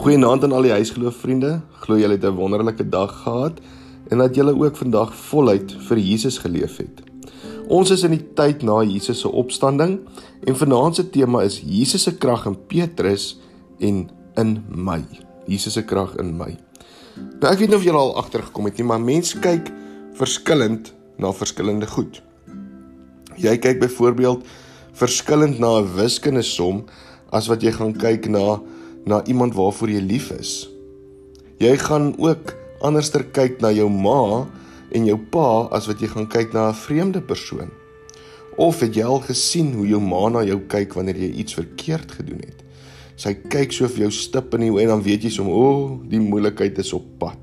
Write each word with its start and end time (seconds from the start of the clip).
Goeienaand 0.00 0.46
aan 0.46 0.54
al 0.56 0.64
die 0.64 0.70
huisgeloof 0.72 1.18
vriende. 1.20 1.48
Glo 1.82 1.98
julle 2.00 2.16
het 2.16 2.24
'n 2.24 2.32
wonderlike 2.32 2.88
dag 2.88 3.10
gehad 3.22 3.60
en 4.08 4.18
dat 4.18 4.34
julle 4.34 4.54
ook 4.56 4.76
vandag 4.76 5.14
voluit 5.14 5.76
vir 5.88 5.98
Jesus 5.98 6.38
geleef 6.38 6.76
het. 6.76 7.02
Ons 7.68 7.90
is 7.90 8.02
in 8.02 8.10
die 8.10 8.32
tyd 8.34 8.62
na 8.62 8.82
Jesus 8.82 9.20
se 9.20 9.28
opstanding 9.28 9.98
en 10.44 10.56
vanaand 10.56 10.94
se 10.94 11.10
tema 11.10 11.42
is 11.42 11.60
Jesus 11.60 12.02
se 12.02 12.16
krag 12.16 12.46
in 12.46 12.56
Petrus 12.66 13.40
en 13.78 14.08
in 14.34 14.64
my. 14.68 15.04
Jesus 15.46 15.72
se 15.72 15.84
krag 15.84 16.16
in 16.16 16.36
my. 16.36 16.56
Nou 17.40 17.52
ek 17.52 17.58
weet 17.58 17.68
nie 17.68 17.76
of 17.76 17.84
julle 17.84 17.98
al 17.98 18.16
agtergekom 18.16 18.64
het 18.64 18.76
nie, 18.76 18.86
maar 18.86 19.00
mense 19.00 19.38
kyk 19.38 19.70
verskillend 20.14 20.94
na 21.18 21.32
verskillende 21.32 21.86
goed. 21.86 22.22
Jy 23.36 23.58
kyk 23.58 23.78
byvoorbeeld 23.78 24.46
verskillend 24.92 25.58
na 25.58 25.78
'n 25.80 25.94
wiskundige 25.94 26.48
som 26.48 26.84
as 27.30 27.48
wat 27.48 27.62
jy 27.62 27.72
gaan 27.72 27.92
kyk 27.92 28.28
na 28.28 28.60
na 29.04 29.22
iemand 29.24 29.54
waarvoor 29.54 29.90
jy 29.90 30.00
lief 30.04 30.30
is. 30.34 30.70
Jy 31.60 31.76
gaan 31.76 32.14
ook 32.18 32.54
anderster 32.80 33.24
kyk 33.24 33.60
na 33.60 33.72
jou 33.72 33.88
ma 33.92 34.46
en 34.90 35.06
jou 35.06 35.18
pa 35.32 35.68
as 35.76 35.86
wat 35.90 36.00
jy 36.00 36.08
gaan 36.12 36.28
kyk 36.28 36.52
na 36.52 36.68
'n 36.70 36.74
vreemde 36.74 37.20
persoon. 37.20 37.70
Of 38.56 38.80
het 38.80 38.94
jy 38.94 39.04
al 39.04 39.20
gesien 39.20 39.72
hoe 39.74 39.86
jou 39.86 40.00
ma 40.00 40.28
na 40.28 40.44
jou 40.44 40.60
kyk 40.66 40.94
wanneer 40.94 41.16
jy 41.16 41.30
iets 41.30 41.54
verkeerd 41.54 42.12
gedoen 42.12 42.40
het? 42.40 42.64
Sy 43.16 43.34
kyk 43.34 43.72
so 43.72 43.88
vir 43.88 43.98
jou 43.98 44.10
stip 44.10 44.54
in 44.54 44.60
die 44.60 44.70
oë 44.70 44.82
en 44.82 44.88
dan 44.88 45.02
weet 45.02 45.22
jy 45.22 45.30
sommer, 45.30 45.54
o, 45.54 45.70
oh, 45.70 46.00
die 46.08 46.20
moeilikheid 46.20 46.78
is 46.78 46.92
op 46.92 47.04
pad. 47.18 47.38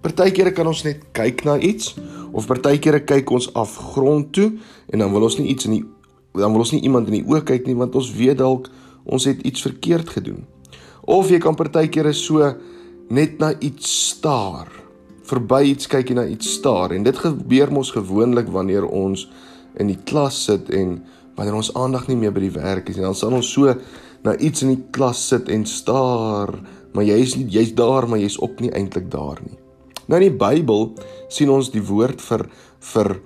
Partykeere 0.00 0.52
kan 0.56 0.66
ons 0.66 0.82
net 0.84 1.02
kyk 1.12 1.44
na 1.44 1.58
iets 1.58 1.94
of 2.32 2.46
partykeere 2.46 3.02
kyk 3.04 3.30
ons 3.30 3.50
af 3.54 3.76
grond 3.92 4.32
toe 4.32 4.52
en 4.92 4.98
dan 4.98 5.12
wil 5.12 5.22
ons 5.22 5.38
nie 5.38 5.50
iets 5.52 5.68
in 5.68 5.76
die 5.78 5.84
dan 6.32 6.52
wil 6.54 6.62
ons 6.62 6.70
nie 6.72 6.82
iemand 6.86 7.08
in 7.10 7.18
die 7.18 7.26
oë 7.26 7.42
kyk 7.44 7.66
nie 7.66 7.74
want 7.74 7.94
ons 7.98 8.12
weet 8.14 8.38
dalk 8.38 8.70
ons 9.04 9.26
het 9.26 9.42
iets 9.42 9.62
verkeerd 9.66 10.08
gedoen. 10.08 10.44
Of 11.10 11.32
jy 11.32 11.40
kan 11.42 11.56
partykeer 11.58 12.12
so 12.14 12.46
net 13.10 13.40
na 13.42 13.50
iets 13.58 13.90
staar. 14.12 14.68
Verby 15.26 15.72
iets 15.72 15.88
kyk 15.90 16.12
jy 16.12 16.16
na 16.20 16.26
iets 16.30 16.52
staar 16.60 16.94
en 16.94 17.06
dit 17.06 17.18
gebeur 17.18 17.72
mos 17.74 17.90
gewoonlik 17.94 18.50
wanneer 18.54 18.86
ons 18.86 19.26
in 19.82 19.90
die 19.90 19.98
klas 20.06 20.38
sit 20.46 20.70
en 20.74 21.00
wanneer 21.34 21.58
ons 21.58 21.72
aandag 21.78 22.06
nie 22.06 22.18
meer 22.20 22.34
by 22.34 22.44
die 22.44 22.54
werk 22.54 22.92
is 22.92 22.98
nie. 22.98 23.06
Dan 23.06 23.18
sal 23.18 23.34
ons 23.34 23.50
so 23.50 23.74
na 24.22 24.36
iets 24.38 24.62
in 24.62 24.74
die 24.76 24.84
klas 24.94 25.22
sit 25.32 25.50
en 25.50 25.66
staar, 25.66 26.52
maar 26.94 27.06
jy 27.06 27.18
is 27.24 27.34
nie 27.38 27.48
jy's 27.58 27.74
daar 27.74 28.06
maar 28.06 28.22
jy's 28.22 28.38
op 28.38 28.62
nie 28.62 28.70
eintlik 28.70 29.10
daar 29.10 29.42
nie. 29.42 29.58
Nou 30.06 30.18
in 30.20 30.28
die 30.28 30.38
Bybel 30.38 30.92
sien 31.30 31.50
ons 31.50 31.72
die 31.74 31.82
woord 31.86 32.22
vir 32.22 32.46
vir 32.92 33.16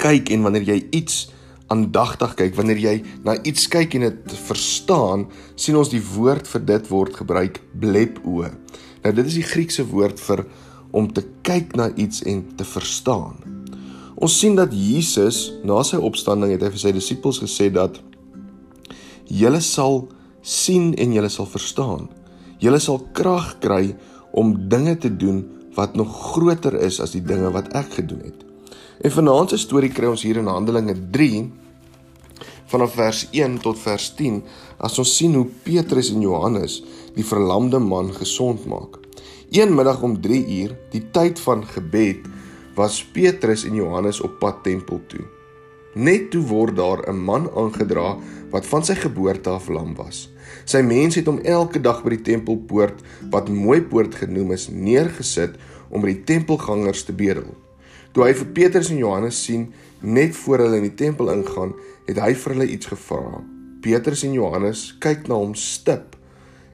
kyk 0.00 0.32
en 0.32 0.48
wanneer 0.48 0.64
jy 0.72 0.82
iets 0.96 1.26
aandagtig 1.72 2.34
kyk, 2.38 2.56
wanneer 2.56 2.80
jy 2.80 2.94
na 3.26 3.36
iets 3.46 3.68
kyk 3.68 3.98
en 3.98 4.06
dit 4.08 4.34
verstaan, 4.46 5.26
sien 5.56 5.76
ons 5.76 5.90
die 5.92 6.02
woord 6.14 6.48
vir 6.48 6.64
dit 6.72 6.88
word 6.88 7.20
gebruik 7.20 7.60
blepo. 7.76 8.48
Nou 9.04 9.12
dit 9.14 9.28
is 9.28 9.38
die 9.38 9.46
Griekse 9.46 9.84
woord 9.90 10.20
vir 10.20 10.46
om 10.96 11.10
te 11.12 11.24
kyk 11.44 11.76
na 11.76 11.90
iets 12.00 12.24
en 12.28 12.42
te 12.56 12.64
verstaan. 12.64 13.36
Ons 14.18 14.38
sien 14.40 14.56
dat 14.58 14.72
Jesus 14.74 15.52
na 15.62 15.82
sy 15.86 16.00
opstanding 16.02 16.54
het 16.54 16.64
hy 16.64 16.72
vir 16.74 16.82
sy 16.82 16.94
disippels 16.96 17.42
gesê 17.44 17.68
dat 17.74 18.00
julle 19.28 19.60
sal 19.62 20.06
sien 20.42 20.94
en 20.98 21.14
julle 21.14 21.30
sal 21.30 21.46
verstaan. 21.46 22.08
Julle 22.58 22.80
sal 22.82 23.04
krag 23.14 23.58
kry 23.62 23.92
om 24.32 24.56
dinge 24.72 24.96
te 24.98 25.12
doen 25.12 25.44
wat 25.76 25.94
nog 25.94 26.10
groter 26.32 26.74
is 26.82 26.98
as 27.04 27.14
die 27.14 27.22
dinge 27.22 27.52
wat 27.54 27.70
ek 27.78 28.00
gedoen 28.00 28.24
het. 28.26 28.47
En 29.00 29.10
vanaand 29.10 29.50
se 29.50 29.58
storie 29.58 29.92
kry 29.94 30.10
ons 30.10 30.22
hier 30.22 30.40
in 30.40 30.50
Handelinge 30.50 30.96
3 31.10 31.50
vanaf 32.68 32.94
vers 32.98 33.28
1 33.32 33.60
tot 33.64 33.78
vers 33.80 34.10
10 34.18 34.42
as 34.84 34.98
ons 35.00 35.16
sien 35.16 35.34
hoe 35.34 35.46
Petrus 35.64 36.10
en 36.12 36.20
Johannes 36.20 36.82
die 37.16 37.24
verlamde 37.24 37.80
man 37.80 38.12
gesond 38.14 38.66
maak. 38.68 38.98
Een 39.50 39.72
middag 39.74 40.02
om 40.02 40.20
3 40.20 40.42
uur, 40.60 40.74
die 40.92 41.06
tyd 41.10 41.40
van 41.40 41.64
gebed, 41.64 42.26
was 42.76 43.00
Petrus 43.14 43.64
en 43.64 43.74
Johannes 43.74 44.20
op 44.20 44.36
pad 44.38 44.60
tempel 44.62 45.00
toe. 45.08 45.24
Net 45.98 46.28
toe 46.30 46.42
word 46.46 46.76
daar 46.76 47.00
'n 47.08 47.16
man 47.16 47.48
aangedra 47.56 48.18
wat 48.50 48.66
van 48.66 48.84
sy 48.84 48.94
geboorte 48.94 49.50
af 49.50 49.68
lam 49.68 49.94
was. 49.94 50.28
Sy 50.64 50.82
mense 50.82 51.18
het 51.18 51.26
hom 51.26 51.38
elke 51.38 51.80
dag 51.80 52.02
by 52.02 52.10
die 52.10 52.22
tempelpoort 52.22 53.00
wat 53.30 53.48
mooi 53.48 53.80
poort 53.82 54.14
genoem 54.14 54.52
is 54.52 54.68
neergesit 54.68 55.56
om 55.90 56.00
by 56.00 56.12
die 56.12 56.24
tempelgangers 56.24 57.04
te 57.04 57.12
bedel. 57.12 57.56
Toe 58.12 58.24
hy 58.24 58.32
vir 58.34 58.50
Petrus 58.56 58.90
en 58.92 59.00
Johannes 59.00 59.38
sien 59.44 59.68
net 60.00 60.36
voor 60.36 60.64
hulle 60.64 60.80
in 60.80 60.88
die 60.88 60.96
tempel 60.96 61.30
ingaan, 61.32 61.74
het 62.08 62.20
hy 62.22 62.32
vir 62.34 62.54
hulle 62.54 62.68
iets 62.72 62.90
gevra. 62.90 63.42
Petrus 63.84 64.24
en 64.26 64.34
Johannes 64.34 64.84
kyk 65.02 65.28
na 65.28 65.36
hom 65.38 65.54
stip 65.58 66.16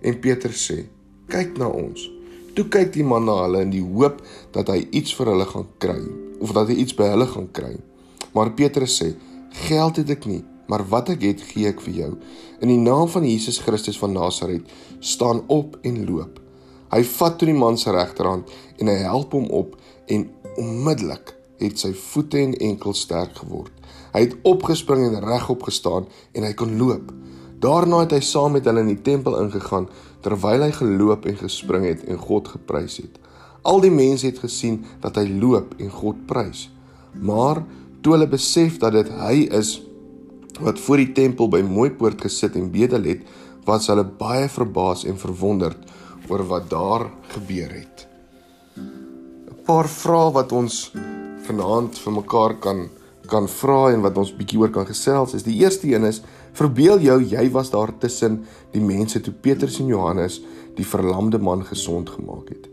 en 0.05 0.21
Petrus 0.21 0.71
sê: 0.71 0.85
"Kyk 1.29 1.59
na 1.59 1.69
ons." 1.69 2.09
Toe 2.55 2.69
kyk 2.71 2.93
die 2.95 3.05
man 3.05 3.25
na 3.27 3.35
hulle 3.43 3.65
in 3.67 3.73
die 3.75 3.83
hoop 3.83 4.23
dat 4.55 4.69
hy 4.71 4.87
iets 4.93 5.15
vir 5.19 5.33
hulle 5.33 5.47
gaan 5.51 5.67
kry 5.83 6.01
of 6.41 6.53
dat 6.55 6.69
hy 6.71 6.77
iets 6.85 6.95
by 6.95 7.11
hulle 7.11 7.27
gaan 7.27 7.51
kry. 7.53 7.75
Maar 8.35 8.55
Petrus 8.55 9.03
sê: 9.03 9.15
"Geld 9.67 9.97
het 9.97 10.11
ek 10.11 10.27
nie, 10.27 10.45
maar 10.69 10.87
wat 10.89 11.09
ek 11.09 11.23
het, 11.23 11.41
gee 11.43 11.69
ek 11.69 11.81
vir 11.81 11.95
jou. 11.95 12.13
In 12.61 12.69
die 12.69 12.79
naam 12.79 13.09
van 13.09 13.25
Jesus 13.25 13.59
Christus 13.59 13.99
van 13.99 14.13
Nasaret, 14.13 14.63
staan 15.01 15.43
op 15.49 15.79
en 15.83 16.07
loop." 16.07 16.41
Hy 16.95 17.03
vat 17.03 17.39
toe 17.39 17.47
die 17.47 17.59
man 17.59 17.79
se 17.79 17.91
regterhand 17.91 18.51
en 18.79 18.87
hy 18.87 19.01
help 19.03 19.33
hom 19.33 19.49
op 19.51 19.75
en 20.07 20.29
onmiddellik 20.61 21.35
het 21.63 21.81
sy 21.81 21.93
voete 21.97 22.41
en 22.41 22.55
enkels 22.71 23.05
sterk 23.07 23.39
geword. 23.43 23.73
Hy 24.15 24.27
het 24.27 24.37
opgespring 24.47 25.07
en 25.09 25.23
regop 25.25 25.65
gestaan 25.67 26.09
en 26.35 26.47
hy 26.47 26.53
kon 26.59 26.77
loop. 26.79 27.13
Daarna 27.63 28.03
het 28.05 28.13
hy 28.17 28.21
saam 28.25 28.55
met 28.57 28.67
hulle 28.69 28.85
in 28.85 28.93
die 28.93 29.03
tempel 29.07 29.39
ingegaan 29.41 29.89
terwyl 30.25 30.67
hy 30.67 30.73
geloop 30.75 31.27
en 31.29 31.39
gespring 31.41 31.87
het 31.89 32.05
en 32.11 32.21
God 32.21 32.51
geprys 32.55 32.99
het. 33.03 33.19
Al 33.65 33.81
die 33.81 33.93
mense 33.93 34.29
het 34.29 34.41
gesien 34.43 34.83
dat 35.03 35.17
hy 35.21 35.27
loop 35.41 35.75
en 35.81 35.91
God 35.93 36.27
prys. 36.29 36.69
Maar 37.15 37.63
toe 38.05 38.17
hulle 38.17 38.29
besef 38.29 38.79
dat 38.83 38.97
dit 38.99 39.11
hy 39.21 39.47
is 39.57 39.79
wat 40.61 40.79
voor 40.79 41.01
die 41.03 41.13
tempel 41.17 41.49
by 41.51 41.65
Mooipoort 41.67 42.21
gesit 42.23 42.55
en 42.61 42.71
bedel 42.71 43.09
het, 43.09 43.25
was 43.67 43.89
hulle 43.91 44.05
baie 44.05 44.47
verbaas 44.53 45.03
en 45.09 45.19
verwonderd 45.19 45.89
oor 46.29 46.45
wat 46.49 46.69
daar 46.71 47.09
gebeur 47.35 47.73
het. 47.73 48.14
Paar 49.65 49.87
vrae 49.89 50.29
wat 50.37 50.51
ons 50.53 50.91
vanaand 51.47 51.97
vir 51.97 52.13
mekaar 52.13 52.53
kan 52.61 52.83
kan 53.33 53.47
vra 53.49 53.87
en 53.95 54.03
wat 54.05 54.19
ons 54.21 54.35
bietjie 54.37 54.59
oor 54.61 54.69
kan 54.69 54.85
gesels 54.85 55.33
is 55.39 55.47
die 55.47 55.55
eerste 55.63 55.89
een 55.89 56.05
is 56.05 56.19
verbeel 56.59 57.01
jou 57.01 57.15
jy 57.25 57.45
was 57.55 57.71
daar 57.73 57.89
tussen 58.03 58.43
die 58.75 58.83
mense 58.85 59.23
toe 59.25 59.33
Petrus 59.33 59.79
en 59.81 59.89
Johannes 59.89 60.43
die 60.77 60.85
verlamde 60.85 61.41
man 61.41 61.65
gesond 61.65 62.13
gemaak 62.13 62.51
het. 62.53 62.67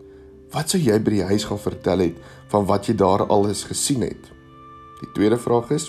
Wat 0.51 0.73
sou 0.73 0.81
jy 0.83 0.97
by 0.99 1.13
die 1.15 1.29
huis 1.29 1.45
gaan 1.47 1.61
vertel 1.63 2.03
het 2.03 2.19
van 2.51 2.67
wat 2.67 2.91
jy 2.91 2.97
daar 2.99 3.23
alles 3.31 3.63
gesien 3.69 4.03
het? 4.03 4.27
Die 4.99 5.09
tweede 5.15 5.39
vraag 5.39 5.71
is 5.71 5.87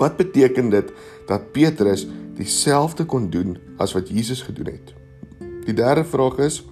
wat 0.00 0.16
beteken 0.16 0.72
dit 0.72 0.88
dat 1.28 1.52
Petrus 1.52 2.06
dieselfde 2.40 3.04
kon 3.04 3.28
doen 3.28 3.58
as 3.76 3.92
wat 3.92 4.08
Jesus 4.08 4.40
gedoen 4.48 4.72
het? 4.72 4.96
Die 5.68 5.76
derde 5.76 6.08
vraag 6.08 6.40
is 6.40 6.62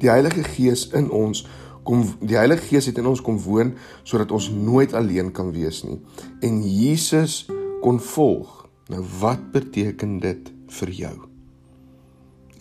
die 0.00 0.08
Heilige 0.08 0.44
Gees 0.56 0.88
in 0.96 1.10
ons 1.12 1.44
kom 1.86 2.02
die 2.20 2.38
Heilige 2.38 2.66
Gees 2.66 2.88
het 2.90 2.98
in 2.98 3.08
ons 3.08 3.22
kom 3.24 3.38
woon 3.42 3.74
sodat 4.02 4.34
ons 4.34 4.50
nooit 4.50 4.94
alleen 4.98 5.30
kan 5.34 5.52
wees 5.54 5.84
nie 5.86 6.00
en 6.44 6.60
Jesus 6.66 7.44
kon 7.82 8.00
volg. 8.02 8.64
Nou 8.90 9.02
wat 9.20 9.50
beteken 9.54 10.18
dit 10.22 10.52
vir 10.78 10.92
jou? 10.94 11.14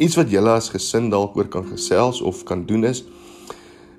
Iets 0.02 0.18
wat 0.20 0.32
julle 0.32 0.54
as 0.54 0.70
gesin 0.74 1.10
dalk 1.14 1.38
oor 1.38 1.50
kan 1.52 1.66
gesels 1.70 2.22
of 2.22 2.44
kan 2.48 2.66
doen 2.70 2.86
is 2.88 3.04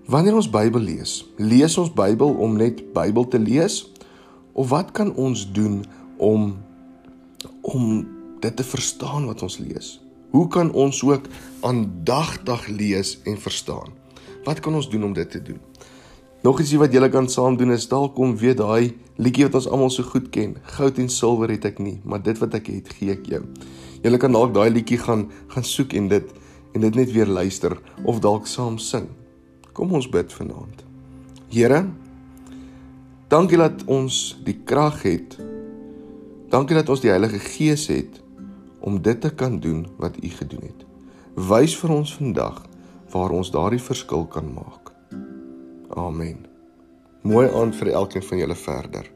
wanneer 0.07 0.37
ons 0.39 0.51
Bybel 0.51 0.85
lees, 0.87 1.19
lees 1.39 1.75
ons 1.81 1.91
Bybel 1.91 2.37
om 2.43 2.59
net 2.59 2.85
Bybel 2.95 3.27
te 3.33 3.41
lees 3.43 3.83
of 4.55 4.71
wat 4.71 4.93
kan 4.97 5.15
ons 5.19 5.47
doen 5.53 5.83
om 6.23 6.55
om 7.67 7.87
dit 8.41 8.57
te 8.57 8.65
verstaan 8.65 9.27
wat 9.27 9.43
ons 9.43 9.59
lees? 9.59 9.97
Hoe 10.31 10.47
kan 10.53 10.71
ons 10.77 11.01
ook 11.03 11.27
aandagtig 11.67 12.67
lees 12.69 13.17
en 13.25 13.39
verstaan? 13.41 13.96
Wat 14.47 14.61
kan 14.63 14.75
ons 14.79 14.87
doen 14.91 15.05
om 15.05 15.13
dit 15.13 15.31
te 15.31 15.43
doen? 15.43 15.59
Nog 16.47 16.61
ietsie 16.63 16.79
wat 16.79 16.93
julle 16.95 17.09
kan 17.11 17.27
saam 17.29 17.57
doen 17.59 17.73
is 17.75 17.89
dalk 17.91 18.13
kom 18.15 18.37
weet 18.39 18.61
daai 18.61 18.95
liedjie 19.19 19.49
wat 19.49 19.57
ons 19.59 19.67
almal 19.67 19.91
so 19.91 20.07
goed 20.07 20.29
ken. 20.31 20.53
Goud 20.77 21.01
en 21.03 21.09
silwer 21.11 21.51
het 21.51 21.65
ek 21.67 21.81
nie, 21.83 21.97
maar 22.07 22.23
dit 22.23 22.39
wat 22.39 22.55
ek 22.55 22.71
het, 22.71 22.93
gee 22.95 23.17
ek 23.17 23.27
jou. 23.27 23.41
Julle 24.05 24.21
kan 24.23 24.37
dalk 24.37 24.53
daai 24.55 24.71
liedjie 24.71 25.01
gaan 25.03 25.25
gaan 25.51 25.67
soek 25.67 25.97
en 25.99 26.07
dit 26.13 26.31
en 26.77 26.85
dit 26.85 26.99
net 27.01 27.11
weer 27.11 27.27
luister 27.27 27.75
of 28.05 28.21
dalk 28.23 28.47
saam 28.47 28.77
sing. 28.79 29.09
Kom 29.75 29.97
ons 29.97 30.07
bid 30.13 30.31
vanaand. 30.33 30.85
Here, 31.51 31.83
dankie 33.33 33.59
dat 33.59 33.83
ons 33.91 34.37
die 34.47 34.59
krag 34.69 35.03
het. 35.09 35.35
Dankie 36.53 36.79
dat 36.79 36.93
ons 36.93 37.03
die 37.03 37.11
Heilige 37.11 37.43
Gees 37.43 37.89
het 37.91 38.23
om 38.79 39.01
dit 39.03 39.19
te 39.21 39.33
kan 39.35 39.59
doen 39.59 39.87
wat 39.99 40.23
U 40.23 40.31
gedoen 40.31 40.69
het. 40.69 40.87
Wys 41.35 41.75
vir 41.81 41.99
ons 41.99 42.15
vandag 42.15 42.63
waar 43.17 43.35
ons 43.35 43.51
daardie 43.51 43.83
verskil 43.83 44.27
kan 44.31 44.53
maak. 44.53 44.93
Amen. 45.97 46.45
Mooi 47.27 47.49
aand 47.49 47.77
vir 47.77 47.95
elkeen 47.99 48.23
van 48.23 48.39
julle 48.39 48.59
verder. 48.61 49.16